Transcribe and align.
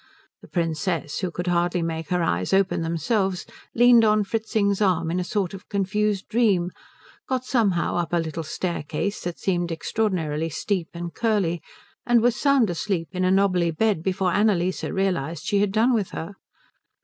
The 0.41 0.47
Princess, 0.47 1.19
who 1.19 1.29
could 1.29 1.45
hardly 1.45 1.83
make 1.83 2.09
her 2.09 2.23
eyes 2.23 2.53
open 2.53 2.81
themselves, 2.81 3.45
leaned 3.75 4.03
on 4.03 4.23
Fritzing's 4.23 4.81
arm 4.81 5.11
in 5.11 5.19
a 5.19 5.23
sort 5.23 5.53
of 5.53 5.69
confused 5.69 6.27
dream, 6.27 6.71
got 7.29 7.45
somehow 7.45 7.97
up 7.97 8.11
a 8.11 8.17
little 8.17 8.41
staircase 8.41 9.21
that 9.21 9.37
seemed 9.37 9.71
extraordinarily 9.71 10.49
steep 10.49 10.87
and 10.95 11.13
curly, 11.13 11.61
and 12.03 12.21
was 12.21 12.35
sound 12.35 12.71
asleep 12.71 13.09
in 13.11 13.23
a 13.23 13.29
knobbly 13.29 13.69
bed 13.69 14.01
before 14.01 14.33
Annalise 14.33 14.83
realized 14.83 15.45
she 15.45 15.59
had 15.59 15.71
done 15.71 15.93
with 15.93 16.09
her. 16.09 16.33